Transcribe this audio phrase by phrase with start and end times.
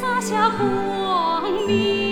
[0.00, 2.09] 洒下光明